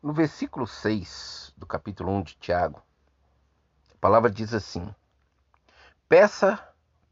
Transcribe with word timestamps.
No 0.00 0.12
versículo 0.12 0.64
6 0.64 1.52
do 1.56 1.66
capítulo 1.66 2.12
1 2.12 2.22
de 2.22 2.36
Tiago, 2.36 2.80
a 3.92 3.98
palavra 4.00 4.30
diz 4.30 4.54
assim: 4.54 4.94
Peça, 6.08 6.56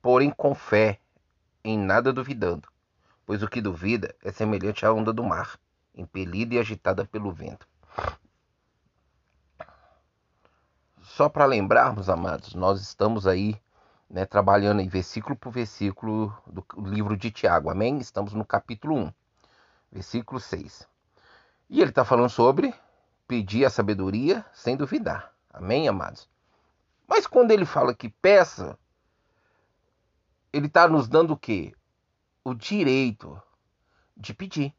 porém, 0.01 0.31
com 0.31 0.55
fé, 0.55 1.01
em 1.65 1.77
nada 1.77 2.13
duvidando, 2.13 2.69
pois 3.27 3.43
o 3.43 3.49
que 3.49 3.61
duvida 3.61 4.15
é 4.23 4.31
semelhante 4.31 4.87
à 4.87 4.93
onda 4.93 5.13
do 5.13 5.25
mar, 5.25 5.59
impelida 5.97 6.55
e 6.55 6.59
agitada 6.61 7.05
pelo 7.05 7.33
vento. 7.33 7.67
Só 11.03 11.29
para 11.29 11.45
lembrarmos, 11.45 12.09
amados, 12.09 12.55
nós 12.55 12.81
estamos 12.81 13.27
aí 13.27 13.61
né, 14.09 14.25
trabalhando 14.25 14.81
em 14.81 14.89
versículo 14.89 15.35
por 15.35 15.51
versículo 15.51 16.33
do 16.47 16.65
livro 16.85 17.17
de 17.17 17.33
Tiago, 17.33 17.69
amém? 17.69 17.99
Estamos 17.99 18.33
no 18.33 18.45
capítulo 18.45 18.95
1, 18.97 19.13
versículo 19.91 20.39
6. 20.39 20.87
E 21.69 21.81
ele 21.81 21.91
está 21.91 22.05
falando 22.05 22.31
sobre 22.31 22.75
pedir 23.27 23.65
a 23.65 23.71
sabedoria 23.71 24.45
sem 24.53 24.77
duvidar, 24.77 25.33
amém, 25.53 25.89
amados? 25.89 26.29
Mas 27.07 27.27
quando 27.27 27.51
ele 27.51 27.65
fala 27.65 27.95
que 27.95 28.09
peça, 28.09 28.79
ele 30.53 30.67
está 30.67 30.89
nos 30.89 31.09
dando 31.09 31.33
o 31.33 31.37
quê? 31.37 31.75
O 32.45 32.55
direito 32.55 33.41
de 34.17 34.33
pedir. 34.33 34.75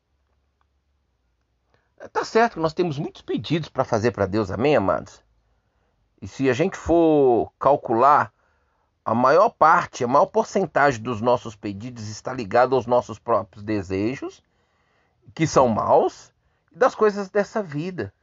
Tá 2.11 2.23
certo 2.23 2.53
que 2.53 2.59
nós 2.59 2.73
temos 2.73 2.97
muitos 2.97 3.21
pedidos 3.21 3.69
para 3.69 3.83
fazer 3.83 4.11
para 4.11 4.25
Deus, 4.25 4.51
amém, 4.51 4.75
amados? 4.75 5.21
E 6.21 6.27
se 6.27 6.49
a 6.49 6.53
gente 6.53 6.77
for 6.77 7.51
calcular, 7.59 8.33
a 9.03 9.13
maior 9.15 9.49
parte, 9.49 10.03
a 10.03 10.07
maior 10.07 10.25
porcentagem 10.27 11.01
dos 11.01 11.21
nossos 11.21 11.55
pedidos 11.55 12.07
está 12.07 12.33
ligada 12.33 12.75
aos 12.75 12.85
nossos 12.85 13.17
próprios 13.17 13.63
desejos, 13.63 14.43
que 15.33 15.47
são 15.47 15.67
maus, 15.67 16.33
das 16.77 16.95
coisas 16.95 17.29
dessa 17.29 17.61
vida. 17.61 18.13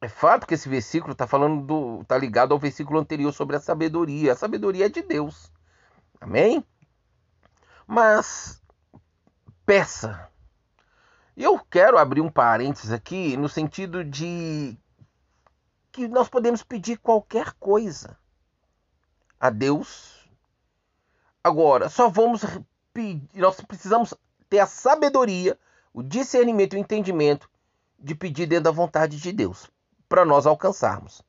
É 0.00 0.08
fato 0.08 0.46
que 0.46 0.54
esse 0.54 0.68
versículo 0.68 1.12
está 1.12 1.26
falando 1.26 1.64
do, 1.64 2.00
está 2.02 2.18
ligado 2.18 2.52
ao 2.52 2.58
versículo 2.58 2.98
anterior 2.98 3.32
sobre 3.32 3.56
a 3.56 3.60
sabedoria. 3.60 4.32
A 4.32 4.36
sabedoria 4.36 4.86
é 4.86 4.88
de 4.88 5.00
Deus. 5.00 5.50
Amém? 6.20 6.64
Mas 7.86 8.60
peça. 9.64 10.28
Eu 11.36 11.58
quero 11.58 11.96
abrir 11.98 12.20
um 12.20 12.30
parênteses 12.30 12.90
aqui 12.90 13.36
no 13.36 13.48
sentido 13.48 14.04
de 14.04 14.76
que 15.92 16.08
nós 16.08 16.28
podemos 16.28 16.62
pedir 16.62 16.98
qualquer 16.98 17.52
coisa 17.54 18.18
a 19.38 19.50
Deus. 19.50 20.28
Agora, 21.44 21.88
só 21.88 22.08
vamos 22.08 22.42
pedir, 22.92 23.28
nós 23.34 23.60
precisamos 23.60 24.14
ter 24.48 24.58
a 24.58 24.66
sabedoria, 24.66 25.58
o 25.92 26.02
discernimento 26.02 26.74
e 26.74 26.78
o 26.78 26.80
entendimento 26.80 27.50
de 27.98 28.14
pedir 28.14 28.46
dentro 28.46 28.64
da 28.64 28.70
vontade 28.70 29.18
de 29.18 29.32
Deus, 29.32 29.70
para 30.08 30.24
nós 30.24 30.46
alcançarmos. 30.46 31.22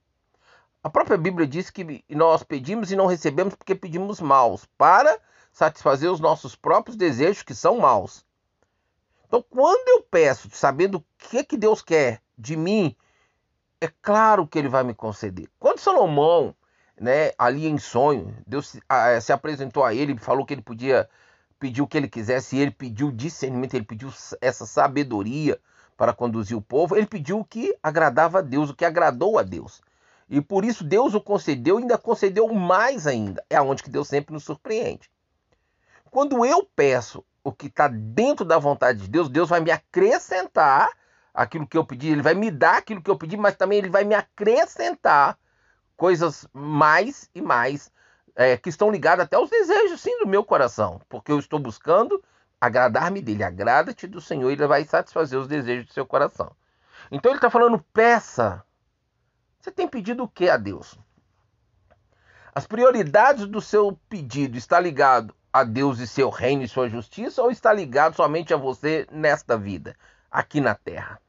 A 0.83 0.89
própria 0.89 1.17
Bíblia 1.17 1.47
diz 1.47 1.69
que 1.69 2.03
nós 2.09 2.43
pedimos 2.43 2.91
e 2.91 2.95
não 2.95 3.05
recebemos 3.05 3.55
porque 3.55 3.75
pedimos 3.75 4.19
maus, 4.19 4.65
para 4.77 5.19
satisfazer 5.51 6.11
os 6.11 6.19
nossos 6.19 6.55
próprios 6.55 6.97
desejos 6.97 7.43
que 7.43 7.55
são 7.55 7.77
maus. 7.77 8.25
Então, 9.27 9.43
quando 9.49 9.87
eu 9.87 10.03
peço, 10.03 10.49
sabendo 10.51 10.97
o 10.97 11.05
que, 11.17 11.43
que 11.43 11.57
Deus 11.57 11.81
quer 11.81 12.21
de 12.37 12.55
mim 12.55 12.95
é 13.79 13.89
claro 14.01 14.47
que 14.47 14.57
ele 14.57 14.69
vai 14.69 14.83
me 14.83 14.93
conceder. 14.93 15.49
Quando 15.59 15.79
Salomão, 15.79 16.55
né, 16.99 17.31
ali 17.37 17.67
em 17.67 17.77
sonho, 17.77 18.33
Deus 18.47 18.69
se, 19.21 19.33
apresentou 19.33 19.83
a 19.83 19.93
ele, 19.93 20.17
falou 20.17 20.45
que 20.45 20.53
ele 20.53 20.61
podia 20.61 21.09
pedir 21.63 21.81
o 21.81 21.87
que 21.87 21.95
ele 21.95 22.09
quisesse, 22.09 22.57
ele 22.57 22.71
pediu 22.71 23.09
discernimento, 23.09 23.73
ele 23.73 23.85
pediu 23.85 24.11
essa 24.41 24.65
sabedoria 24.65 25.57
para 25.95 26.11
conduzir 26.11 26.57
o 26.57 26.61
povo, 26.61 26.97
ele 26.97 27.05
pediu 27.05 27.39
o 27.39 27.45
que 27.45 27.73
agradava 27.81 28.39
a 28.39 28.41
Deus, 28.41 28.69
o 28.69 28.75
que 28.75 28.83
agradou 28.83 29.39
a 29.39 29.43
Deus. 29.43 29.81
E 30.29 30.41
por 30.41 30.65
isso 30.65 30.83
Deus 30.83 31.13
o 31.13 31.21
concedeu 31.21 31.79
e 31.79 31.83
ainda 31.83 31.97
concedeu 31.97 32.53
mais 32.53 33.07
ainda. 33.07 33.41
É 33.49 33.55
aonde 33.55 33.81
que 33.81 33.89
Deus 33.89 34.09
sempre 34.09 34.33
nos 34.33 34.43
surpreende. 34.43 35.09
Quando 36.11 36.45
eu 36.45 36.67
peço 36.75 37.23
o 37.41 37.53
que 37.53 37.67
está 37.67 37.87
dentro 37.87 38.43
da 38.43 38.59
vontade 38.59 38.99
de 38.99 39.07
Deus, 39.07 39.29
Deus 39.29 39.47
vai 39.47 39.61
me 39.61 39.71
acrescentar 39.71 40.89
aquilo 41.33 41.65
que 41.65 41.77
eu 41.77 41.85
pedi, 41.85 42.09
ele 42.09 42.21
vai 42.21 42.33
me 42.33 42.51
dar 42.51 42.79
aquilo 42.79 43.01
que 43.01 43.09
eu 43.09 43.17
pedi, 43.17 43.37
mas 43.37 43.55
também 43.55 43.77
ele 43.77 43.89
vai 43.89 44.03
me 44.03 44.15
acrescentar 44.15 45.39
coisas 45.95 46.45
mais 46.51 47.29
e 47.33 47.41
mais 47.41 47.89
é, 48.35 48.57
que 48.57 48.69
estão 48.69 48.89
ligadas 48.89 49.25
até 49.25 49.35
aos 49.35 49.49
desejos, 49.49 50.01
sim, 50.01 50.17
do 50.19 50.27
meu 50.27 50.43
coração, 50.43 51.01
porque 51.07 51.31
eu 51.31 51.39
estou 51.39 51.59
buscando 51.59 52.23
agradar-me 52.59 53.21
dele. 53.21 53.43
Agrada-te 53.43 54.07
do 54.07 54.21
Senhor, 54.21 54.49
ele 54.49 54.65
vai 54.67 54.85
satisfazer 54.85 55.39
os 55.39 55.47
desejos 55.47 55.87
do 55.87 55.93
seu 55.93 56.05
coração. 56.05 56.51
Então 57.11 57.31
ele 57.31 57.37
está 57.37 57.49
falando, 57.49 57.83
peça. 57.93 58.63
Você 59.59 59.71
tem 59.71 59.87
pedido 59.87 60.23
o 60.23 60.27
que 60.27 60.49
a 60.49 60.57
Deus? 60.57 60.97
As 62.55 62.67
prioridades 62.67 63.47
do 63.47 63.59
seu 63.59 63.99
pedido 64.07 64.57
está 64.57 64.79
ligado 64.79 65.33
a 65.51 65.63
Deus 65.63 65.99
e 65.99 66.07
seu 66.07 66.29
reino 66.29 66.63
e 66.63 66.67
sua 66.67 66.89
justiça 66.89 67.41
ou 67.41 67.51
está 67.51 67.73
ligado 67.73 68.15
somente 68.15 68.53
a 68.53 68.57
você 68.57 69.07
nesta 69.11 69.57
vida, 69.57 69.95
aqui 70.31 70.61
na 70.61 70.75
terra? 70.75 71.19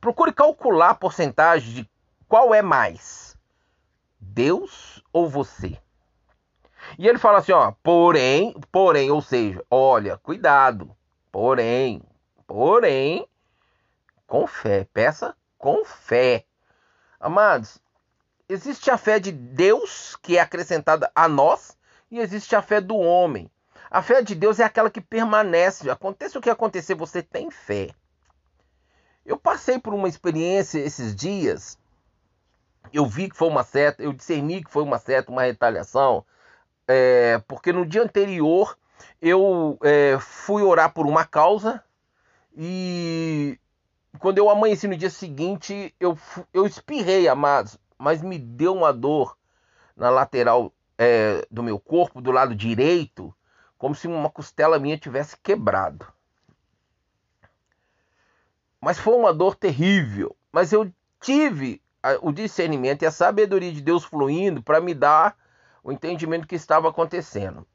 Procure 0.00 0.32
calcular 0.32 0.90
a 0.90 0.94
porcentagem 0.94 1.74
de 1.74 1.90
qual 2.26 2.54
é 2.54 2.62
mais, 2.62 3.29
Deus 4.20 5.02
ou 5.12 5.28
você. 5.28 5.78
E 6.98 7.06
ele 7.08 7.18
fala 7.18 7.38
assim, 7.38 7.52
ó, 7.52 7.72
porém, 7.82 8.54
porém, 8.70 9.10
ou 9.10 9.20
seja, 9.20 9.64
olha, 9.70 10.18
cuidado, 10.18 10.94
porém, 11.30 12.02
porém, 12.46 13.26
com 14.26 14.46
fé, 14.46 14.86
peça 14.92 15.36
com 15.58 15.84
fé. 15.84 16.44
Amados, 17.18 17.78
existe 18.48 18.90
a 18.90 18.96
fé 18.96 19.18
de 19.18 19.30
Deus 19.30 20.16
que 20.22 20.36
é 20.36 20.40
acrescentada 20.40 21.10
a 21.14 21.28
nós 21.28 21.76
e 22.10 22.18
existe 22.18 22.56
a 22.56 22.62
fé 22.62 22.80
do 22.80 22.96
homem. 22.96 23.50
A 23.90 24.02
fé 24.02 24.22
de 24.22 24.34
Deus 24.34 24.60
é 24.60 24.64
aquela 24.64 24.90
que 24.90 25.00
permanece. 25.00 25.90
Aconteça 25.90 26.38
o 26.38 26.42
que 26.42 26.48
acontecer, 26.48 26.94
você 26.94 27.22
tem 27.22 27.50
fé. 27.50 27.90
Eu 29.26 29.36
passei 29.36 29.78
por 29.78 29.92
uma 29.92 30.08
experiência 30.08 30.78
esses 30.78 31.14
dias. 31.14 31.76
Eu 32.92 33.06
vi 33.06 33.28
que 33.28 33.36
foi 33.36 33.48
uma 33.48 33.62
seta, 33.62 34.02
eu 34.02 34.12
discerni 34.12 34.64
que 34.64 34.70
foi 34.70 34.82
uma 34.82 34.98
seta, 34.98 35.30
uma 35.30 35.42
retaliação, 35.42 36.24
é, 36.88 37.38
porque 37.46 37.72
no 37.72 37.86
dia 37.86 38.02
anterior 38.02 38.76
eu 39.22 39.78
é, 39.82 40.18
fui 40.18 40.62
orar 40.62 40.92
por 40.92 41.06
uma 41.06 41.24
causa 41.24 41.82
e 42.56 43.58
quando 44.18 44.38
eu 44.38 44.50
amanheci 44.50 44.88
no 44.88 44.96
dia 44.96 45.10
seguinte 45.10 45.94
eu, 46.00 46.18
eu 46.52 46.66
espirrei, 46.66 47.28
amados, 47.28 47.78
mas 47.96 48.22
me 48.22 48.38
deu 48.38 48.74
uma 48.74 48.92
dor 48.92 49.36
na 49.96 50.10
lateral 50.10 50.72
é, 50.98 51.46
do 51.50 51.62
meu 51.62 51.78
corpo, 51.78 52.20
do 52.20 52.30
lado 52.30 52.54
direito, 52.54 53.34
como 53.78 53.94
se 53.94 54.06
uma 54.06 54.28
costela 54.28 54.78
minha 54.78 54.98
tivesse 54.98 55.36
quebrado. 55.36 56.06
Mas 58.80 58.98
foi 58.98 59.14
uma 59.14 59.32
dor 59.32 59.54
terrível. 59.54 60.34
Mas 60.50 60.72
eu 60.72 60.90
tive 61.20 61.82
o 62.22 62.32
discernimento 62.32 63.02
e 63.02 63.06
a 63.06 63.10
sabedoria 63.10 63.72
de 63.72 63.80
Deus 63.80 64.04
fluindo 64.04 64.62
para 64.62 64.80
me 64.80 64.94
dar 64.94 65.36
o 65.82 65.92
entendimento 65.92 66.46
que 66.46 66.54
estava 66.54 66.88
acontecendo. 66.88 67.66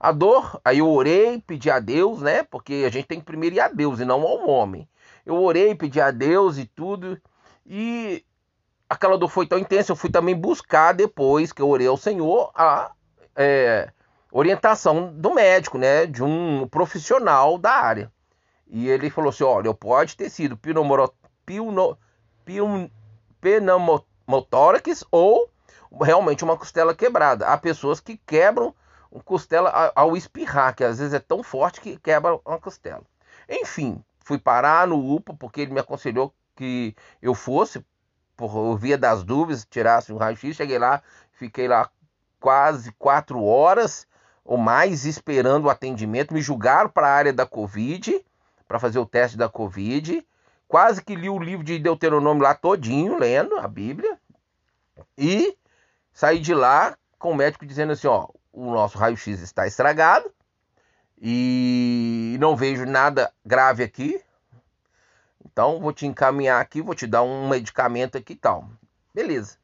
A 0.00 0.12
dor, 0.12 0.60
aí 0.64 0.78
eu 0.78 0.88
orei, 0.88 1.42
pedi 1.44 1.70
a 1.70 1.80
Deus, 1.80 2.20
né? 2.22 2.44
Porque 2.44 2.84
a 2.86 2.90
gente 2.90 3.06
tem 3.06 3.18
que 3.18 3.26
primeiro 3.26 3.56
ir 3.56 3.60
a 3.60 3.68
Deus 3.68 3.98
e 3.98 4.04
não 4.04 4.22
ao 4.22 4.48
homem. 4.48 4.88
Eu 5.26 5.42
orei, 5.42 5.74
pedi 5.74 6.00
a 6.00 6.12
Deus 6.12 6.56
e 6.56 6.66
tudo. 6.66 7.20
E 7.66 8.24
aquela 8.88 9.18
dor 9.18 9.28
foi 9.28 9.46
tão 9.46 9.58
intensa, 9.58 9.90
eu 9.90 9.96
fui 9.96 10.10
também 10.10 10.36
buscar 10.36 10.92
depois 10.92 11.52
que 11.52 11.60
eu 11.60 11.68
orei 11.68 11.88
ao 11.88 11.96
Senhor 11.96 12.50
a 12.54 12.92
é, 13.34 13.90
orientação 14.30 15.12
do 15.12 15.34
médico, 15.34 15.78
né? 15.78 16.06
De 16.06 16.22
um 16.22 16.68
profissional 16.68 17.58
da 17.58 17.72
área. 17.72 18.12
E 18.68 18.88
ele 18.88 19.10
falou 19.10 19.30
assim: 19.30 19.44
olha, 19.44 19.74
pode 19.74 20.16
ter 20.16 20.30
sido 20.30 20.56
pneumotórax 23.40 25.04
ou 25.10 25.50
realmente 26.00 26.44
uma 26.44 26.56
costela 26.56 26.94
quebrada. 26.94 27.46
Há 27.46 27.56
pessoas 27.56 28.00
que 28.00 28.16
quebram 28.16 28.74
costela 29.24 29.92
ao 29.94 30.16
espirrar, 30.16 30.74
que 30.74 30.84
às 30.84 30.98
vezes 30.98 31.14
é 31.14 31.18
tão 31.18 31.42
forte 31.42 31.80
que 31.80 31.96
quebra 31.98 32.38
uma 32.44 32.58
costela. 32.58 33.02
Enfim, 33.48 34.02
fui 34.20 34.38
parar 34.38 34.86
no 34.86 35.14
UPA 35.14 35.34
porque 35.34 35.62
ele 35.62 35.72
me 35.72 35.80
aconselhou 35.80 36.32
que 36.54 36.94
eu 37.22 37.34
fosse, 37.34 37.84
por 38.36 38.76
via 38.76 38.98
das 38.98 39.24
dúvidas, 39.24 39.66
tirasse 39.68 40.12
um 40.12 40.16
raio-x. 40.16 40.56
Cheguei 40.56 40.78
lá, 40.78 41.02
fiquei 41.32 41.66
lá 41.66 41.88
quase 42.38 42.92
quatro 42.92 43.42
horas 43.42 44.06
ou 44.44 44.56
mais 44.56 45.04
esperando 45.04 45.64
o 45.64 45.70
atendimento. 45.70 46.34
Me 46.34 46.42
julgaram 46.42 46.90
para 46.90 47.08
a 47.08 47.12
área 47.12 47.32
da 47.32 47.46
Covid 47.46 48.24
para 48.66 48.78
fazer 48.78 48.98
o 48.98 49.06
teste 49.06 49.36
da 49.36 49.48
Covid. 49.48 50.26
Quase 50.68 51.02
que 51.02 51.16
li 51.16 51.30
o 51.30 51.38
livro 51.38 51.64
de 51.64 51.78
Deuteronômio 51.78 52.42
lá 52.42 52.54
todinho, 52.54 53.18
lendo 53.18 53.56
a 53.58 53.66
Bíblia. 53.66 54.18
E 55.16 55.56
saí 56.12 56.38
de 56.38 56.54
lá 56.54 56.96
com 57.18 57.32
o 57.32 57.34
médico 57.34 57.66
dizendo 57.66 57.92
assim, 57.92 58.06
ó, 58.06 58.28
o 58.52 58.70
nosso 58.72 58.98
raio-x 58.98 59.40
está 59.40 59.66
estragado 59.66 60.30
e 61.20 62.36
não 62.38 62.54
vejo 62.54 62.84
nada 62.84 63.32
grave 63.44 63.82
aqui. 63.82 64.20
Então, 65.44 65.80
vou 65.80 65.92
te 65.92 66.06
encaminhar 66.06 66.60
aqui, 66.60 66.82
vou 66.82 66.94
te 66.94 67.06
dar 67.06 67.22
um 67.22 67.48
medicamento 67.48 68.18
aqui 68.18 68.34
e 68.34 68.36
tal. 68.36 68.68
Beleza. 69.14 69.56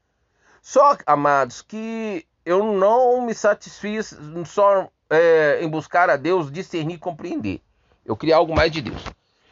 Só, 0.62 0.96
amados, 1.06 1.60
que 1.60 2.26
eu 2.44 2.72
não 2.72 3.26
me 3.26 3.34
satisfiz 3.34 4.16
só 4.46 4.88
é, 5.10 5.58
em 5.62 5.68
buscar 5.68 6.08
a 6.08 6.16
Deus, 6.16 6.50
discernir 6.50 6.94
e 6.94 6.98
compreender. 6.98 7.60
Eu 8.04 8.16
queria 8.16 8.36
algo 8.36 8.54
mais 8.54 8.72
de 8.72 8.80
Deus. 8.80 9.04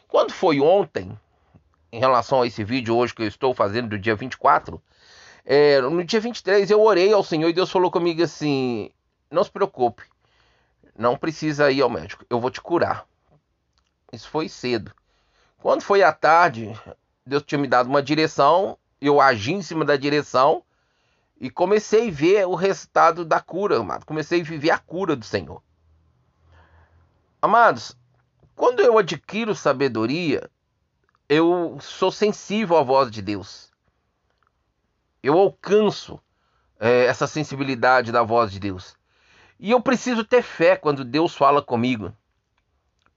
Quando 0.07 0.33
foi 0.33 0.59
ontem, 0.59 1.17
em 1.93 1.99
relação 1.99 2.41
a 2.41 2.47
esse 2.47 2.63
vídeo 2.63 2.97
hoje 2.97 3.13
que 3.13 3.21
eu 3.21 3.27
estou 3.27 3.53
fazendo 3.53 3.89
do 3.89 3.99
dia 3.99 4.15
24, 4.15 4.81
é, 5.45 5.79
no 5.79 6.03
dia 6.03 6.19
23 6.19 6.71
eu 6.71 6.81
orei 6.81 7.13
ao 7.13 7.23
Senhor 7.23 7.47
e 7.47 7.53
Deus 7.53 7.69
falou 7.69 7.91
comigo 7.91 8.23
assim: 8.23 8.89
Não 9.29 9.43
se 9.43 9.51
preocupe, 9.51 10.01
não 10.97 11.15
precisa 11.15 11.69
ir 11.69 11.83
ao 11.83 11.91
médico, 11.91 12.25
eu 12.31 12.39
vou 12.39 12.49
te 12.49 12.59
curar. 12.59 13.05
Isso 14.11 14.27
foi 14.27 14.49
cedo. 14.49 14.91
Quando 15.59 15.83
foi 15.83 16.01
à 16.01 16.11
tarde, 16.11 16.75
Deus 17.23 17.43
tinha 17.43 17.61
me 17.61 17.67
dado 17.67 17.87
uma 17.87 18.01
direção, 18.01 18.75
eu 18.99 19.21
agi 19.21 19.53
em 19.53 19.61
cima 19.61 19.85
da 19.85 19.95
direção 19.95 20.63
e 21.39 21.47
comecei 21.47 22.09
a 22.09 22.11
ver 22.11 22.47
o 22.47 22.55
resultado 22.55 23.23
da 23.23 23.39
cura, 23.39 23.77
amado. 23.77 24.03
Comecei 24.03 24.41
a 24.41 24.43
viver 24.43 24.71
a 24.71 24.79
cura 24.79 25.15
do 25.15 25.25
Senhor. 25.25 25.61
Amados, 27.39 27.95
quando 28.55 28.79
eu 28.79 28.97
adquiro 28.97 29.53
sabedoria, 29.53 30.49
eu 31.33 31.77
sou 31.81 32.11
sensível 32.11 32.77
à 32.77 32.83
voz 32.83 33.09
de 33.09 33.21
Deus. 33.21 33.71
Eu 35.21 35.37
alcanço 35.37 36.19
é, 36.79 37.05
essa 37.05 37.25
sensibilidade 37.25 38.11
da 38.11 38.21
voz 38.21 38.51
de 38.51 38.59
Deus. 38.59 38.95
E 39.59 39.71
eu 39.71 39.81
preciso 39.81 40.23
ter 40.23 40.43
fé 40.43 40.75
quando 40.75 41.03
Deus 41.03 41.35
fala 41.35 41.61
comigo. 41.61 42.15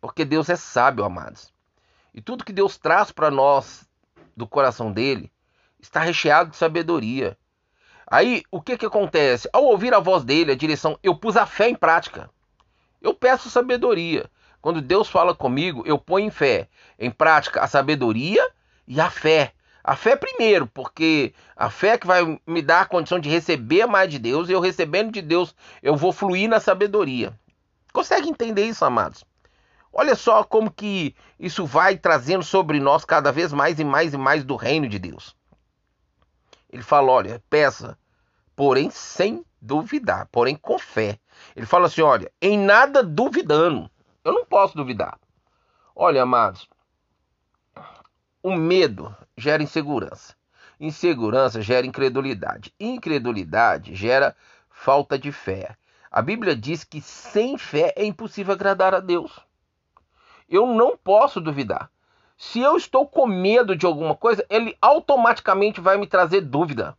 Porque 0.00 0.24
Deus 0.24 0.48
é 0.48 0.56
sábio, 0.56 1.04
amados. 1.04 1.52
E 2.14 2.20
tudo 2.20 2.44
que 2.44 2.52
Deus 2.52 2.78
traz 2.78 3.12
para 3.12 3.30
nós 3.30 3.86
do 4.36 4.46
coração 4.46 4.92
dele 4.92 5.30
está 5.78 6.00
recheado 6.00 6.50
de 6.50 6.56
sabedoria. 6.56 7.36
Aí, 8.06 8.44
o 8.50 8.62
que 8.62 8.78
que 8.78 8.86
acontece? 8.86 9.48
Ao 9.52 9.64
ouvir 9.64 9.92
a 9.92 9.98
voz 9.98 10.24
dele, 10.24 10.52
a 10.52 10.56
direção, 10.56 10.98
eu 11.02 11.14
pus 11.16 11.36
a 11.36 11.44
fé 11.44 11.68
em 11.68 11.74
prática. 11.74 12.30
Eu 13.02 13.12
peço 13.12 13.50
sabedoria. 13.50 14.30
Quando 14.66 14.80
Deus 14.80 15.08
fala 15.08 15.32
comigo, 15.32 15.84
eu 15.86 15.96
ponho 15.96 16.26
em 16.26 16.30
fé, 16.30 16.68
em 16.98 17.08
prática 17.08 17.60
a 17.60 17.68
sabedoria 17.68 18.44
e 18.84 19.00
a 19.00 19.08
fé. 19.08 19.52
A 19.84 19.94
fé 19.94 20.16
primeiro, 20.16 20.66
porque 20.66 21.32
a 21.54 21.70
fé 21.70 21.90
é 21.90 21.98
que 21.98 22.04
vai 22.04 22.40
me 22.44 22.60
dar 22.60 22.80
a 22.80 22.84
condição 22.84 23.20
de 23.20 23.28
receber 23.28 23.86
mais 23.86 24.10
de 24.10 24.18
Deus, 24.18 24.48
e 24.48 24.52
eu 24.52 24.58
recebendo 24.58 25.12
de 25.12 25.22
Deus, 25.22 25.54
eu 25.80 25.94
vou 25.94 26.12
fluir 26.12 26.48
na 26.50 26.58
sabedoria. 26.58 27.32
Consegue 27.92 28.28
entender 28.28 28.64
isso, 28.64 28.84
amados? 28.84 29.24
Olha 29.92 30.16
só 30.16 30.42
como 30.42 30.68
que 30.68 31.14
isso 31.38 31.64
vai 31.64 31.96
trazendo 31.96 32.42
sobre 32.42 32.80
nós 32.80 33.04
cada 33.04 33.30
vez 33.30 33.52
mais 33.52 33.78
e 33.78 33.84
mais 33.84 34.14
e 34.14 34.18
mais 34.18 34.42
do 34.42 34.56
reino 34.56 34.88
de 34.88 34.98
Deus. 34.98 35.36
Ele 36.68 36.82
fala: 36.82 37.12
olha, 37.12 37.40
peça, 37.48 37.96
porém 38.56 38.90
sem 38.90 39.44
duvidar, 39.62 40.26
porém 40.32 40.56
com 40.56 40.76
fé. 40.76 41.20
Ele 41.54 41.66
fala 41.66 41.86
assim: 41.86 42.02
olha, 42.02 42.32
em 42.42 42.58
nada 42.58 43.00
duvidando. 43.00 43.88
Eu 44.26 44.32
não 44.32 44.44
posso 44.44 44.76
duvidar. 44.76 45.20
Olha, 45.94 46.24
amados, 46.24 46.68
o 48.42 48.56
medo 48.56 49.16
gera 49.36 49.62
insegurança. 49.62 50.34
Insegurança 50.80 51.62
gera 51.62 51.86
incredulidade. 51.86 52.74
Incredulidade 52.80 53.94
gera 53.94 54.34
falta 54.68 55.16
de 55.16 55.30
fé. 55.30 55.76
A 56.10 56.20
Bíblia 56.20 56.56
diz 56.56 56.82
que 56.82 57.00
sem 57.00 57.56
fé 57.56 57.94
é 57.94 58.04
impossível 58.04 58.52
agradar 58.52 58.96
a 58.96 58.98
Deus. 58.98 59.30
Eu 60.48 60.66
não 60.66 60.96
posso 60.96 61.40
duvidar. 61.40 61.88
Se 62.36 62.58
eu 62.58 62.76
estou 62.76 63.06
com 63.06 63.28
medo 63.28 63.76
de 63.76 63.86
alguma 63.86 64.16
coisa, 64.16 64.44
ele 64.50 64.76
automaticamente 64.82 65.80
vai 65.80 65.96
me 65.98 66.06
trazer 66.08 66.40
dúvida. 66.40 66.98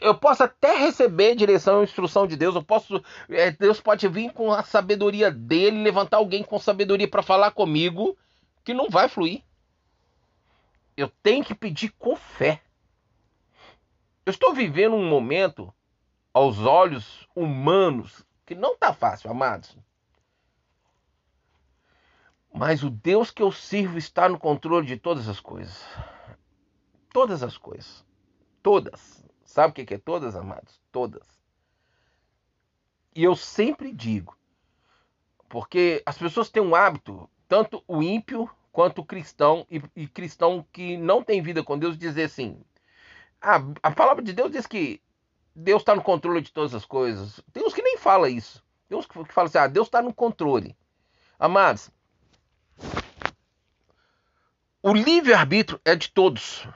Eu 0.00 0.14
posso 0.14 0.44
até 0.44 0.76
receber 0.76 1.34
direção 1.34 1.80
e 1.80 1.84
instrução 1.84 2.26
de 2.26 2.36
Deus. 2.36 2.54
Eu 2.54 2.62
posso, 2.62 3.02
é, 3.28 3.50
Deus 3.50 3.80
pode 3.80 4.06
vir 4.08 4.32
com 4.32 4.52
a 4.52 4.62
sabedoria 4.62 5.30
dele, 5.30 5.82
levantar 5.82 6.18
alguém 6.18 6.44
com 6.44 6.58
sabedoria 6.58 7.08
para 7.08 7.22
falar 7.22 7.50
comigo, 7.50 8.16
que 8.62 8.72
não 8.72 8.88
vai 8.88 9.08
fluir. 9.08 9.42
Eu 10.96 11.10
tenho 11.22 11.44
que 11.44 11.54
pedir 11.54 11.90
com 11.98 12.14
fé. 12.14 12.62
Eu 14.24 14.30
estou 14.30 14.54
vivendo 14.54 14.94
um 14.94 15.08
momento, 15.08 15.74
aos 16.32 16.60
olhos 16.60 17.28
humanos, 17.34 18.24
que 18.46 18.54
não 18.54 18.74
está 18.74 18.92
fácil, 18.92 19.30
amados. 19.30 19.76
Mas 22.52 22.84
o 22.84 22.90
Deus 22.90 23.32
que 23.32 23.42
eu 23.42 23.50
sirvo 23.50 23.98
está 23.98 24.28
no 24.28 24.38
controle 24.38 24.86
de 24.86 24.96
todas 24.96 25.28
as 25.28 25.40
coisas. 25.40 25.84
Todas 27.12 27.42
as 27.42 27.58
coisas. 27.58 28.04
Todas. 28.62 29.23
Sabe 29.54 29.70
o 29.70 29.86
que 29.86 29.94
é 29.94 29.98
todas, 29.98 30.34
amados? 30.34 30.80
Todas. 30.90 31.22
E 33.14 33.22
eu 33.22 33.36
sempre 33.36 33.92
digo, 33.92 34.36
porque 35.48 36.02
as 36.04 36.18
pessoas 36.18 36.50
têm 36.50 36.60
um 36.60 36.74
hábito, 36.74 37.30
tanto 37.46 37.80
o 37.86 38.02
ímpio 38.02 38.50
quanto 38.72 39.00
o 39.00 39.04
cristão, 39.04 39.64
e, 39.70 39.80
e 39.94 40.08
cristão 40.08 40.66
que 40.72 40.96
não 40.96 41.22
tem 41.22 41.40
vida 41.40 41.62
com 41.62 41.78
Deus, 41.78 41.96
dizer 41.96 42.24
assim: 42.24 42.60
a, 43.40 43.60
a 43.80 43.92
palavra 43.92 44.24
de 44.24 44.32
Deus 44.32 44.50
diz 44.50 44.66
que 44.66 45.00
Deus 45.54 45.82
está 45.82 45.94
no 45.94 46.02
controle 46.02 46.40
de 46.40 46.52
todas 46.52 46.74
as 46.74 46.84
coisas. 46.84 47.40
Tem 47.52 47.64
uns 47.64 47.72
que 47.72 47.80
nem 47.80 47.96
fala 47.96 48.28
isso. 48.28 48.60
Tem 48.88 48.98
uns 48.98 49.06
que, 49.06 49.22
que 49.22 49.32
falam 49.32 49.46
assim: 49.46 49.58
ah, 49.58 49.68
Deus 49.68 49.86
está 49.86 50.02
no 50.02 50.12
controle. 50.12 50.76
Amados, 51.38 51.92
o 54.82 54.92
livre-arbítrio 54.92 55.80
é 55.84 55.94
de 55.94 56.10
todos. 56.10 56.66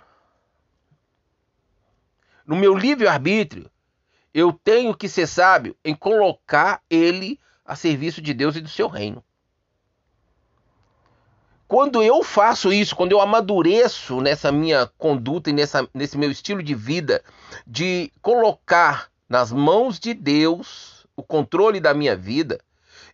No 2.49 2.57
meu 2.57 2.75
livre-arbítrio, 2.75 3.71
eu 4.33 4.55
tenho 4.55 4.97
que 4.97 5.07
ser 5.07 5.27
sábio 5.27 5.77
em 5.85 5.95
colocar 5.95 6.81
ele 6.89 7.39
a 7.63 7.77
serviço 7.77 8.23
de 8.23 8.33
Deus 8.33 8.57
e 8.57 8.63
do 8.63 8.71
seu 8.71 8.89
reino. 8.89 9.23
Quando 11.67 12.03
eu 12.03 12.23
faço 12.23 12.73
isso, 12.73 12.97
quando 12.97 13.13
eu 13.13 13.21
amadureço 13.21 14.23
nessa 14.23 14.51
minha 14.51 14.91
conduta 14.97 15.51
e 15.51 15.53
nessa, 15.53 15.87
nesse 15.93 16.17
meu 16.17 16.31
estilo 16.31 16.63
de 16.63 16.75
vida, 16.75 17.23
de 17.67 18.11
colocar 18.23 19.11
nas 19.29 19.53
mãos 19.53 20.01
de 20.01 20.15
Deus 20.15 21.07
o 21.15 21.23
controle 21.23 21.79
da 21.79 21.93
minha 21.93 22.17
vida, 22.17 22.59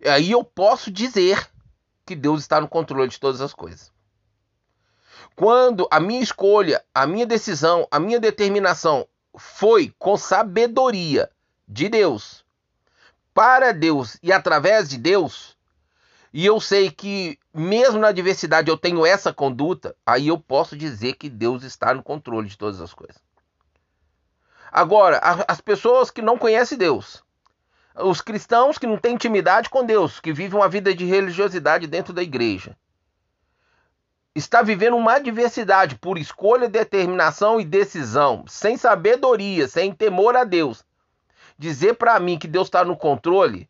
aí 0.07 0.31
eu 0.31 0.45
posso 0.45 0.93
dizer 0.93 1.51
que 2.07 2.15
Deus 2.15 2.43
está 2.43 2.61
no 2.61 2.69
controle 2.69 3.09
de 3.09 3.19
todas 3.19 3.41
as 3.41 3.53
coisas. 3.53 3.93
Quando 5.35 5.89
a 5.91 5.99
minha 5.99 6.23
escolha, 6.23 6.85
a 6.95 7.05
minha 7.05 7.27
decisão, 7.27 7.89
a 7.91 7.99
minha 7.99 8.21
determinação 8.21 9.09
foi 9.37 9.95
com 9.99 10.17
sabedoria 10.17 11.31
de 11.67 11.89
Deus, 11.89 12.45
para 13.33 13.73
Deus 13.73 14.17
e 14.23 14.33
através 14.33 14.89
de 14.89 14.99
Deus, 14.99 15.57
e 16.33 16.45
eu 16.45 16.61
sei 16.61 16.91
que 16.91 17.39
mesmo 17.53 18.01
na 18.01 18.09
adversidade 18.09 18.69
eu 18.69 18.77
tenho 18.77 19.07
essa 19.07 19.33
conduta, 19.33 19.95
aí 20.05 20.29
eu 20.29 20.39
posso 20.39 20.77
dizer 20.77 21.15
que 21.15 21.29
Deus 21.29 21.63
está 21.63 21.95
no 21.95 22.03
controle 22.03 22.49
de 22.49 22.59
todas 22.59 22.81
as 22.81 22.93
coisas. 22.93 23.23
Agora, 24.71 25.21
as 25.47 25.61
pessoas 25.61 26.11
que 26.11 26.21
não 26.21 26.37
conhecem 26.37 26.77
Deus, 26.77 27.23
os 27.95 28.21
cristãos 28.21 28.77
que 28.77 28.87
não 28.89 28.99
têm 28.99 29.15
intimidade 29.15 29.71
com 29.71 29.87
Deus, 29.87 30.19
que 30.19 30.33
vivem 30.33 30.59
uma 30.59 30.69
vida 30.69 30.93
de 30.93 31.05
religiosidade 31.05 31.87
dentro 31.87 32.13
da 32.13 32.25
igreja, 32.25 32.77
está 34.35 34.63
vivendo 34.63 34.97
uma 34.97 35.15
adversidade 35.15 35.97
por 35.97 36.19
escolha, 36.19 36.69
determinação 36.69 37.61
e 37.61 37.65
decisão, 37.65 38.45
sem 38.49 38.77
sabedoria, 38.77 39.69
sem 39.69 39.93
temor 39.93 40.37
a 40.37 40.45
Deus, 40.45 40.85
dizer 41.57 41.95
para 41.95 42.19
mim 42.19 42.39
que 42.39 42.49
Deus 42.49 42.67
está 42.67 42.85
no 42.85 42.97
controle, 42.97 43.69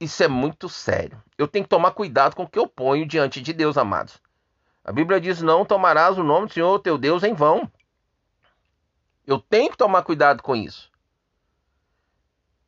isso 0.00 0.22
é 0.22 0.28
muito 0.28 0.68
sério. 0.68 1.20
Eu 1.36 1.48
tenho 1.48 1.64
que 1.64 1.70
tomar 1.70 1.90
cuidado 1.92 2.36
com 2.36 2.44
o 2.44 2.48
que 2.48 2.58
eu 2.58 2.66
ponho 2.66 3.06
diante 3.06 3.40
de 3.40 3.52
Deus, 3.52 3.76
amados. 3.76 4.20
A 4.84 4.92
Bíblia 4.92 5.20
diz: 5.20 5.42
Não 5.42 5.64
tomarás 5.64 6.16
o 6.16 6.22
nome 6.22 6.46
do 6.46 6.52
Senhor 6.52 6.78
teu 6.78 6.96
Deus 6.96 7.24
em 7.24 7.34
vão. 7.34 7.70
Eu 9.26 9.38
tenho 9.38 9.70
que 9.70 9.76
tomar 9.76 10.02
cuidado 10.02 10.42
com 10.42 10.54
isso. 10.54 10.90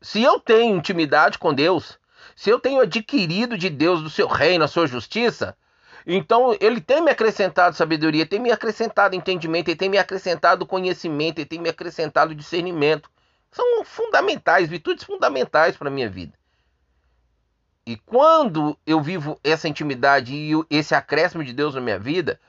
Se 0.03 0.23
eu 0.23 0.41
tenho 0.41 0.77
intimidade 0.77 1.39
com 1.39 1.55
Deus, 1.55 1.99
se 2.35 2.51
eu 2.51 2.59
tenho 2.59 2.81
adquirido 2.81 3.57
de 3.57 3.71
Deus 3.71 4.03
do 4.03 4.11
seu 4.11 4.27
reino 4.27 4.65
a 4.65 4.69
sua 4.69 4.87
justiça, 4.87 5.57
então, 6.07 6.57
ele 6.61 6.81
tem 6.81 7.01
me 7.03 7.11
acrescentado 7.11 7.77
sabedoria, 7.77 8.27
tem 8.27 8.39
me 8.39 8.51
acrescentado 8.51 9.15
entendimento, 9.15 9.69
ele 9.69 9.77
tem 9.77 9.89
me 9.89 9.99
acrescentado 9.99 10.67
conhecimento, 10.67 11.39
ele 11.39 11.47
tem 11.47 11.61
me 11.61 11.69
acrescentado 11.69 12.35
discernimento. 12.35 13.11
São 13.51 13.85
fundamentais, 13.85 14.69
virtudes 14.69 15.05
fundamentais 15.05 15.77
para 15.77 15.89
a 15.89 15.91
minha 15.91 16.09
vida. 16.09 16.33
E 17.87 17.97
quando 17.97 18.79
eu 18.87 19.01
vivo 19.01 19.39
essa 19.43 19.69
intimidade 19.69 20.35
e 20.35 20.53
esse 20.71 20.95
acréscimo 20.95 21.45
de 21.45 21.53
Deus 21.53 21.75
na 21.75 21.81
minha 21.81 21.99
vida, 21.99 22.41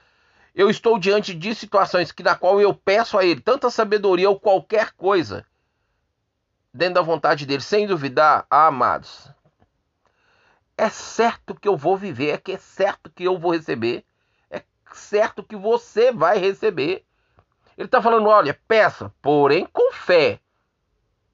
eu 0.53 0.69
estou 0.69 0.99
diante 0.99 1.33
de 1.33 1.55
situações 1.55 2.11
que 2.11 2.21
na 2.21 2.35
qual 2.35 2.61
eu 2.61 2.73
peço 2.73 3.17
a 3.17 3.25
Ele 3.25 3.41
tanta 3.41 3.69
sabedoria 3.69 4.29
ou 4.29 4.39
qualquer 4.39 4.91
coisa 4.91 5.45
dentro 6.73 6.95
da 6.95 7.01
vontade 7.01 7.45
dele, 7.45 7.61
sem 7.61 7.87
duvidar, 7.87 8.45
ah, 8.49 8.67
amados, 8.67 9.29
é 10.81 10.89
certo 10.89 11.53
que 11.53 11.67
eu 11.67 11.77
vou 11.77 11.95
viver, 11.95 12.31
é 12.31 12.37
que 12.39 12.53
é 12.53 12.57
certo 12.57 13.11
que 13.11 13.23
eu 13.23 13.37
vou 13.37 13.51
receber, 13.51 14.03
é 14.49 14.63
certo 14.91 15.43
que 15.43 15.55
você 15.55 16.11
vai 16.11 16.39
receber. 16.39 17.05
Ele 17.77 17.85
está 17.85 18.01
falando: 18.01 18.27
olha, 18.27 18.59
peça, 18.67 19.13
porém 19.21 19.67
com 19.71 19.93
fé. 19.93 20.39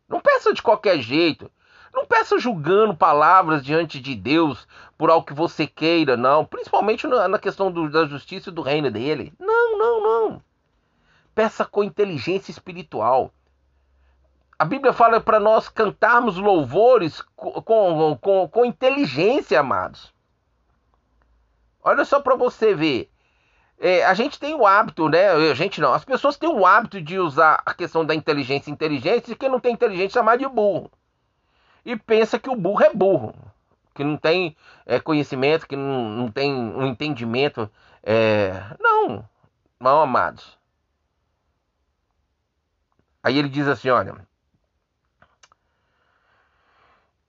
Não 0.09 0.19
peça 0.19 0.53
de 0.53 0.61
qualquer 0.61 0.99
jeito. 0.99 1.49
Não 1.93 2.05
peça 2.05 2.37
julgando 2.37 2.93
palavras 2.93 3.63
diante 3.63 4.01
de 4.01 4.15
Deus 4.15 4.67
por 4.97 5.09
algo 5.09 5.25
que 5.25 5.33
você 5.33 5.65
queira, 5.65 6.17
não. 6.17 6.43
Principalmente 6.43 7.07
na 7.07 7.39
questão 7.39 7.71
do, 7.71 7.89
da 7.89 8.05
justiça 8.05 8.49
e 8.49 8.53
do 8.53 8.61
reino 8.61 8.91
dele. 8.91 9.33
Não, 9.39 9.77
não, 9.77 10.03
não. 10.03 10.43
Peça 11.33 11.63
com 11.63 11.85
inteligência 11.85 12.51
espiritual. 12.51 13.33
A 14.59 14.65
Bíblia 14.65 14.91
fala 14.91 15.21
para 15.21 15.39
nós 15.39 15.69
cantarmos 15.69 16.37
louvores 16.37 17.21
com, 17.35 17.51
com, 17.61 18.17
com, 18.19 18.47
com 18.49 18.65
inteligência, 18.65 19.59
amados. 19.59 20.11
Olha 21.83 22.03
só 22.03 22.19
para 22.19 22.35
você 22.35 22.73
ver. 22.73 23.11
É, 23.79 24.03
a 24.03 24.15
gente 24.15 24.39
tem 24.39 24.55
o 24.55 24.65
hábito, 24.65 25.07
né? 25.07 25.29
A 25.29 25.53
gente 25.53 25.79
não. 25.79 25.93
As 25.93 26.03
pessoas 26.03 26.37
têm 26.37 26.49
o 26.49 26.65
hábito 26.65 26.99
de 26.99 27.19
usar 27.19 27.61
a 27.63 27.73
questão 27.73 28.03
da 28.03 28.15
inteligência 28.15 28.71
inteligência 28.71 29.31
e 29.31 29.35
quem 29.35 29.47
não 29.49 29.59
tem 29.59 29.73
inteligência 29.73 30.19
chamar 30.19 30.37
de 30.37 30.47
burro. 30.47 30.91
E 31.85 31.95
pensa 31.95 32.39
que 32.39 32.49
o 32.49 32.55
burro 32.55 32.83
é 32.83 32.91
burro. 32.91 33.35
Que 33.93 34.03
não 34.03 34.17
tem 34.17 34.57
é, 34.87 34.99
conhecimento, 34.99 35.67
que 35.67 35.75
não, 35.75 36.09
não 36.09 36.31
tem 36.31 36.51
um 36.51 36.87
entendimento. 36.87 37.69
É... 38.01 38.51
Não, 38.79 39.23
não, 39.79 40.01
amados. 40.01 40.57
Aí 43.21 43.37
ele 43.37 43.49
diz 43.49 43.67
assim: 43.67 43.89
olha. 43.89 44.15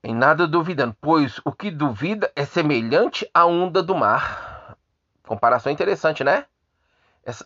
Em 0.09 0.15
nada 0.15 0.47
duvidando, 0.47 0.97
pois 1.03 1.39
o 1.45 1.53
que 1.53 1.71
duvida 1.71 2.33
é 2.35 2.47
semelhante 2.47 3.31
à 3.35 3.45
onda 3.45 3.83
do 3.83 3.95
mar. 3.95 4.75
Comparação 5.23 5.71
interessante, 5.71 6.25
né? 6.25 6.47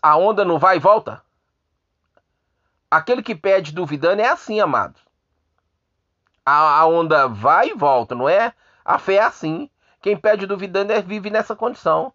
A 0.01 0.15
onda 0.15 0.45
não 0.45 0.57
vai 0.57 0.77
e 0.77 0.79
volta. 0.79 1.21
Aquele 2.89 3.21
que 3.21 3.35
pede 3.35 3.73
duvidando 3.73 4.21
é 4.21 4.29
assim, 4.29 4.61
amado. 4.61 4.97
A, 6.45 6.85
onda 6.85 7.27
vai 7.27 7.71
e 7.71 7.73
volta, 7.73 8.15
não 8.15 8.29
é? 8.29 8.53
A 8.85 8.97
fé 8.97 9.15
é 9.15 9.23
assim. 9.23 9.69
Quem 10.01 10.15
pede 10.15 10.47
duvidando 10.47 10.93
é, 10.93 11.01
vive 11.01 11.29
nessa 11.29 11.57
condição. 11.57 12.13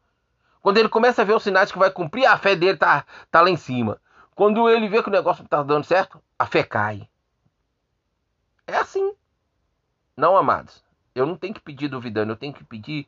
Quando 0.62 0.78
ele 0.78 0.88
começa 0.88 1.21
a 1.21 1.26
ver 1.26 1.35
os 1.35 1.43
sinais 1.43 1.71
que 1.71 1.78
vai 1.78 1.90
cumprir, 1.90 2.25
a 2.25 2.38
fé 2.38 2.57
dele 2.57 2.78
tá, 2.78 3.05
tá 3.31 3.43
lá 3.43 3.50
em 3.50 3.57
cima. 3.59 4.00
Quando 4.35 4.67
ele 4.71 4.88
vê 4.88 5.02
que 5.02 5.11
o 5.11 5.12
negócio 5.12 5.43
não 5.43 5.49
tá 5.49 5.62
dando 5.62 5.85
certo, 5.85 6.19
a 6.38 6.47
fé 6.47 6.62
cai. 6.62 7.07
É 8.67 8.78
assim. 8.78 9.14
Não, 10.19 10.37
amados. 10.37 10.83
Eu 11.15 11.25
não 11.25 11.37
tenho 11.37 11.55
que 11.55 11.61
pedir 11.61 11.87
duvidando, 11.87 12.33
eu 12.33 12.37
tenho 12.37 12.53
que 12.53 12.65
pedir 12.65 13.07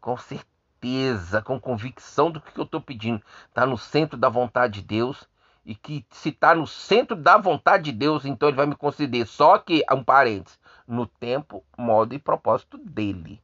com 0.00 0.16
certeza, 0.16 1.42
com 1.42 1.60
convicção 1.60 2.30
do 2.30 2.40
que 2.40 2.58
eu 2.58 2.64
estou 2.64 2.80
pedindo. 2.80 3.22
Está 3.50 3.66
no 3.66 3.76
centro 3.76 4.18
da 4.18 4.30
vontade 4.30 4.80
de 4.80 4.86
Deus. 4.86 5.28
E 5.62 5.74
que 5.74 6.06
se 6.10 6.30
está 6.30 6.54
no 6.54 6.66
centro 6.66 7.14
da 7.14 7.36
vontade 7.36 7.84
de 7.84 7.92
Deus, 7.92 8.24
então 8.24 8.48
ele 8.48 8.56
vai 8.56 8.64
me 8.64 8.74
conceder. 8.74 9.26
Só 9.26 9.58
que, 9.58 9.84
um 9.92 10.02
parênteses, 10.02 10.58
no 10.86 11.06
tempo, 11.06 11.62
modo 11.76 12.14
e 12.14 12.18
propósito 12.18 12.78
dele. 12.78 13.42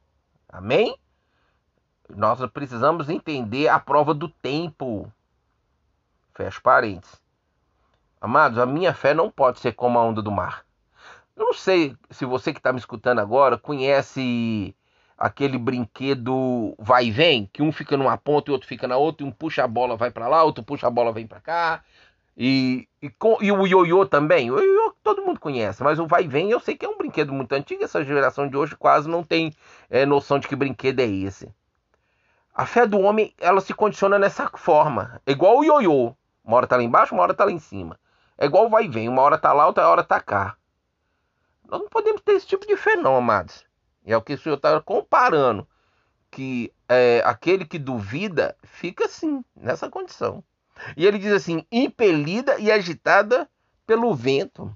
Amém? 0.49 0.97
Nós 2.09 2.43
precisamos 2.49 3.07
entender 3.07 3.67
a 3.67 3.79
prova 3.79 4.15
do 4.15 4.27
tempo. 4.27 5.13
Fecha 6.33 6.59
parênteses. 6.59 7.21
Amados, 8.19 8.57
a 8.57 8.65
minha 8.65 8.95
fé 8.95 9.13
não 9.13 9.29
pode 9.29 9.59
ser 9.59 9.73
como 9.73 9.99
a 9.99 10.03
onda 10.03 10.23
do 10.23 10.31
mar. 10.31 10.65
Eu 11.35 11.45
não 11.45 11.53
sei 11.53 11.95
se 12.09 12.25
você 12.25 12.53
que 12.53 12.59
está 12.59 12.71
me 12.71 12.79
escutando 12.79 13.19
agora 13.19 13.57
conhece 13.57 14.73
aquele 15.17 15.57
brinquedo 15.57 16.75
vai 16.79 17.07
e 17.07 17.11
vem, 17.11 17.49
que 17.51 17.61
um 17.61 17.71
fica 17.71 17.97
numa 17.97 18.17
ponta 18.17 18.49
e 18.49 18.53
outro 18.53 18.67
fica 18.67 18.87
na 18.87 18.97
outra, 18.97 19.25
e 19.25 19.29
um 19.29 19.31
puxa 19.31 19.63
a 19.63 19.67
bola 19.67 19.95
vai 19.97 20.11
para 20.11 20.27
lá, 20.27 20.43
outro 20.43 20.63
puxa 20.63 20.87
a 20.87 20.89
bola 20.89 21.11
vem 21.11 21.27
para 21.27 21.41
cá. 21.41 21.83
E, 22.37 22.87
e, 23.01 23.09
com, 23.09 23.37
e 23.41 23.51
o 23.51 23.65
ioiô 23.65 24.05
também, 24.05 24.51
o 24.51 24.59
ioiô 24.59 24.93
todo 25.03 25.23
mundo 25.23 25.39
conhece, 25.39 25.81
mas 25.83 25.99
o 25.99 26.07
vai 26.07 26.23
e 26.23 26.27
vem 26.27 26.51
eu 26.51 26.59
sei 26.59 26.75
que 26.75 26.85
é 26.85 26.89
um 26.89 26.97
brinquedo 26.97 27.31
muito 27.31 27.53
antigo, 27.53 27.83
essa 27.83 28.03
geração 28.03 28.47
de 28.47 28.57
hoje 28.57 28.75
quase 28.75 29.09
não 29.09 29.23
tem 29.23 29.53
é, 29.89 30.05
noção 30.05 30.39
de 30.39 30.47
que 30.47 30.55
brinquedo 30.55 30.99
é 30.99 31.05
esse. 31.05 31.49
A 32.53 32.65
fé 32.65 32.85
do 32.85 32.99
homem, 32.99 33.33
ela 33.37 33.61
se 33.61 33.73
condiciona 33.73 34.19
nessa 34.19 34.49
forma, 34.55 35.21
é 35.25 35.31
igual 35.31 35.59
o 35.59 35.63
ioiô, 35.63 36.13
uma 36.43 36.57
hora 36.57 36.67
tá 36.67 36.77
lá 36.77 36.83
embaixo, 36.83 37.13
uma 37.13 37.23
hora 37.23 37.33
tá 37.33 37.45
lá 37.45 37.51
em 37.51 37.59
cima. 37.59 37.99
É 38.37 38.45
igual 38.45 38.65
o 38.65 38.69
vai 38.69 38.85
e 38.85 38.89
vem, 38.89 39.07
uma 39.09 39.21
hora 39.21 39.37
tá 39.37 39.53
lá, 39.53 39.65
outra 39.65 39.87
hora 39.87 40.03
tá 40.03 40.19
cá. 40.19 40.55
Nós 41.67 41.81
não 41.81 41.89
podemos 41.89 42.21
ter 42.21 42.33
esse 42.33 42.47
tipo 42.47 42.65
de 42.65 42.75
não, 42.97 43.15
amados. 43.15 43.65
E 44.05 44.13
é 44.13 44.17
o 44.17 44.21
que 44.21 44.33
o 44.33 44.37
senhor 44.37 44.55
está 44.55 44.79
comparando. 44.81 45.67
Que 46.29 46.71
é, 46.87 47.21
aquele 47.25 47.65
que 47.65 47.79
duvida 47.79 48.55
fica 48.63 49.05
assim, 49.05 49.43
nessa 49.55 49.89
condição. 49.89 50.43
E 50.95 51.05
ele 51.05 51.17
diz 51.17 51.31
assim: 51.31 51.65
impelida 51.71 52.59
e 52.59 52.71
agitada 52.71 53.49
pelo 53.87 54.13
vento. 54.13 54.75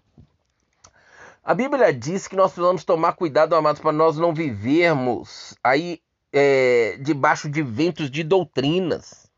A 1.43 1.53
Bíblia 1.53 1.93
diz 1.93 2.27
que 2.27 2.35
nós 2.35 2.51
precisamos 2.51 2.83
tomar 2.83 3.13
cuidado, 3.13 3.55
amados, 3.55 3.81
para 3.81 3.91
nós 3.91 4.17
não 4.17 4.33
vivermos 4.33 5.55
aí 5.63 6.01
é, 6.31 6.97
debaixo 7.01 7.49
de 7.49 7.61
ventos 7.63 8.09
de 8.11 8.23
doutrinas. 8.23 9.28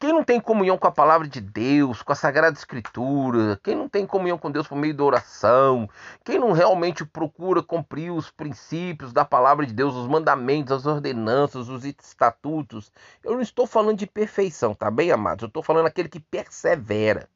Quem 0.00 0.14
não 0.14 0.24
tem 0.24 0.40
comunhão 0.40 0.78
com 0.78 0.86
a 0.86 0.90
palavra 0.90 1.28
de 1.28 1.42
Deus, 1.42 2.00
com 2.00 2.10
a 2.10 2.14
Sagrada 2.14 2.56
Escritura, 2.56 3.60
quem 3.62 3.76
não 3.76 3.86
tem 3.86 4.06
comunhão 4.06 4.38
com 4.38 4.50
Deus 4.50 4.66
por 4.66 4.74
meio 4.74 4.94
da 4.94 5.04
oração, 5.04 5.86
quem 6.24 6.38
não 6.38 6.52
realmente 6.52 7.04
procura 7.04 7.62
cumprir 7.62 8.10
os 8.10 8.30
princípios 8.30 9.12
da 9.12 9.26
palavra 9.26 9.66
de 9.66 9.74
Deus, 9.74 9.94
os 9.94 10.08
mandamentos, 10.08 10.72
as 10.72 10.86
ordenanças, 10.86 11.68
os 11.68 11.84
estatutos, 11.84 12.90
eu 13.22 13.34
não 13.34 13.42
estou 13.42 13.66
falando 13.66 13.98
de 13.98 14.06
perfeição, 14.06 14.74
tá 14.74 14.90
bem, 14.90 15.12
amados? 15.12 15.42
Eu 15.42 15.48
estou 15.48 15.62
falando 15.62 15.84
aquele 15.84 16.08
que 16.08 16.18
persevera. 16.18 17.28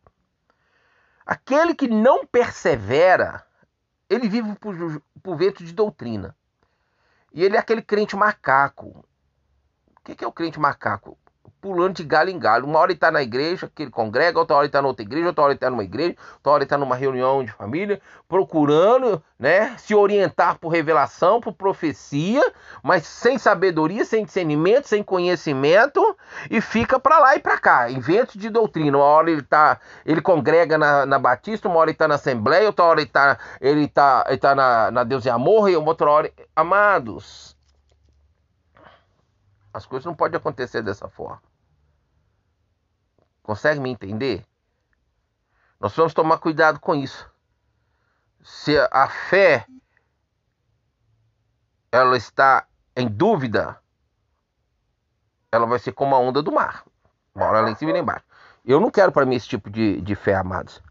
Aquele 1.26 1.74
que 1.74 1.86
não 1.86 2.24
persevera, 2.24 3.44
ele 4.08 4.26
vive 4.26 4.54
por, 4.54 4.74
por 5.22 5.36
vento 5.36 5.62
de 5.62 5.74
doutrina. 5.74 6.34
E 7.30 7.44
ele 7.44 7.56
é 7.56 7.60
aquele 7.60 7.82
crente 7.82 8.16
macaco. 8.16 9.04
O 9.98 10.00
que 10.00 10.24
é 10.24 10.26
o 10.26 10.32
crente 10.32 10.58
macaco? 10.58 11.18
Pulando 11.64 11.94
de 11.94 12.04
galho 12.04 12.28
em 12.28 12.38
galho. 12.38 12.66
Uma 12.66 12.78
hora 12.78 12.90
ele 12.90 12.98
está 12.98 13.10
na 13.10 13.22
igreja, 13.22 13.70
que 13.74 13.84
ele 13.84 13.90
congrega, 13.90 14.38
outra 14.38 14.54
hora 14.54 14.64
ele 14.64 14.68
está 14.68 14.82
na 14.82 14.88
outra 14.88 15.02
igreja, 15.02 15.28
outra 15.28 15.44
hora 15.44 15.52
ele 15.52 15.56
está 15.56 15.70
numa 15.70 15.82
igreja, 15.82 16.14
outra 16.34 16.52
hora 16.52 16.58
ele 16.58 16.66
está 16.66 16.76
numa 16.76 16.94
reunião 16.94 17.42
de 17.42 17.50
família, 17.52 18.02
procurando 18.28 19.22
né, 19.38 19.74
se 19.78 19.94
orientar 19.94 20.58
por 20.58 20.68
revelação, 20.68 21.40
por 21.40 21.54
profecia, 21.54 22.42
mas 22.82 23.06
sem 23.06 23.38
sabedoria, 23.38 24.04
sem 24.04 24.26
discernimento, 24.26 24.88
sem 24.88 25.02
conhecimento, 25.02 26.14
e 26.50 26.60
fica 26.60 27.00
para 27.00 27.18
lá 27.18 27.34
e 27.34 27.40
para 27.40 27.56
cá, 27.56 27.90
invento 27.90 28.38
de 28.38 28.50
doutrina. 28.50 28.98
Uma 28.98 29.06
hora 29.06 29.30
ele 29.30 29.42
tá, 29.42 29.80
ele 30.04 30.20
congrega 30.20 30.76
na, 30.76 31.06
na 31.06 31.18
Batista, 31.18 31.66
uma 31.66 31.78
hora 31.78 31.88
ele 31.88 31.94
está 31.94 32.06
na 32.06 32.16
Assembleia, 32.16 32.66
outra 32.66 32.84
hora 32.84 33.00
ele 33.00 33.08
está 33.08 33.38
ele 33.58 33.88
tá, 33.88 34.26
ele 34.28 34.36
tá 34.36 34.54
na, 34.54 34.90
na 34.90 35.02
Deus 35.02 35.24
e 35.24 35.30
Amor, 35.30 35.70
e 35.70 35.76
outra 35.76 36.10
hora. 36.10 36.30
Amados, 36.54 37.56
as 39.72 39.86
coisas 39.86 40.04
não 40.04 40.14
podem 40.14 40.36
acontecer 40.36 40.82
dessa 40.82 41.08
forma. 41.08 41.53
Consegue 43.44 43.78
me 43.78 43.90
entender? 43.90 44.42
Nós 45.78 45.94
vamos 45.94 46.14
tomar 46.14 46.38
cuidado 46.38 46.80
com 46.80 46.94
isso. 46.94 47.30
Se 48.42 48.74
a 48.90 49.06
fé 49.06 49.66
ela 51.92 52.16
está 52.16 52.66
em 52.96 53.06
dúvida, 53.06 53.78
ela 55.52 55.66
vai 55.66 55.78
ser 55.78 55.92
como 55.92 56.14
a 56.14 56.18
onda 56.18 56.42
do 56.42 56.50
mar. 56.50 56.84
Hora 57.34 57.60
lá 57.60 57.70
em 57.70 57.74
cima 57.74 57.90
e 57.90 57.94
lá 57.94 58.00
embaixo. 58.00 58.24
Eu 58.64 58.80
não 58.80 58.90
quero 58.90 59.12
para 59.12 59.26
mim 59.26 59.36
esse 59.36 59.46
tipo 59.46 59.68
de, 59.68 60.00
de 60.00 60.14
fé, 60.14 60.34
amados. 60.34 60.82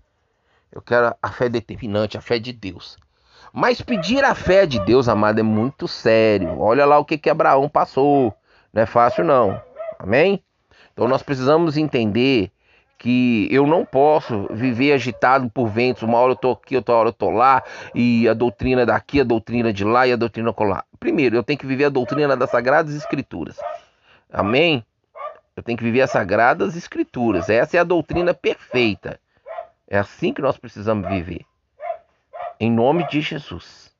Eu 0.71 0.81
quero 0.81 1.15
a 1.21 1.31
fé 1.31 1.49
determinante, 1.49 2.19
a 2.19 2.21
fé 2.21 2.37
de 2.37 2.53
Deus. 2.53 2.97
Mas 3.51 3.81
pedir 3.81 4.23
a 4.23 4.35
fé 4.35 4.67
de 4.67 4.79
Deus, 4.79 5.09
amado, 5.09 5.39
é 5.39 5.43
muito 5.43 5.87
sério. 5.87 6.59
Olha 6.59 6.85
lá 6.85 6.99
o 6.99 7.05
que, 7.05 7.17
que 7.17 7.31
Abraão 7.31 7.67
passou. 7.67 8.35
Não 8.71 8.83
é 8.83 8.85
fácil, 8.85 9.23
não. 9.23 9.59
Amém? 9.97 10.43
Então 10.93 11.07
nós 11.07 11.23
precisamos 11.23 11.75
entender 11.75 12.51
que 12.97 13.49
eu 13.51 13.67
não 13.67 13.85
posso 13.85 14.47
viver 14.51 14.93
agitado 14.93 15.49
por 15.49 15.67
ventos. 15.67 16.03
Uma 16.03 16.19
hora 16.19 16.31
eu 16.31 16.37
tô 16.37 16.51
aqui, 16.51 16.75
outra 16.75 16.95
hora 16.95 17.09
eu 17.09 17.13
tô 17.13 17.29
lá, 17.29 17.61
e 17.93 18.29
a 18.29 18.33
doutrina 18.33 18.85
daqui, 18.85 19.19
a 19.19 19.25
doutrina 19.25 19.73
de 19.73 19.83
lá 19.83 20.07
e 20.07 20.13
a 20.13 20.15
doutrina 20.15 20.53
colar. 20.53 20.85
Primeiro, 20.99 21.35
eu 21.35 21.43
tenho 21.43 21.59
que 21.59 21.65
viver 21.65 21.85
a 21.85 21.89
doutrina 21.89 22.37
das 22.37 22.49
Sagradas 22.49 22.95
Escrituras. 22.95 23.57
Amém? 24.31 24.85
Eu 25.55 25.61
tenho 25.61 25.77
que 25.77 25.83
viver 25.83 26.01
as 26.01 26.11
Sagradas 26.11 26.77
Escrituras. 26.77 27.49
Essa 27.49 27.77
é 27.77 27.79
a 27.79 27.83
doutrina 27.83 28.33
perfeita. 28.33 29.19
É 29.87 29.97
assim 29.97 30.33
que 30.33 30.41
nós 30.41 30.57
precisamos 30.57 31.07
viver. 31.09 31.45
Em 32.59 32.71
nome 32.71 33.05
de 33.09 33.19
Jesus. 33.19 33.91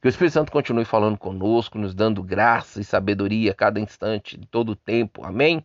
Que 0.00 0.06
o 0.06 0.10
Espírito 0.10 0.34
Santo 0.34 0.52
continue 0.52 0.84
falando 0.84 1.16
conosco, 1.16 1.78
nos 1.78 1.94
dando 1.94 2.22
graça 2.22 2.80
e 2.80 2.84
sabedoria 2.84 3.52
a 3.52 3.54
cada 3.54 3.80
instante, 3.80 4.36
de 4.36 4.46
todo 4.46 4.72
o 4.72 4.76
tempo. 4.76 5.24
Amém? 5.24 5.64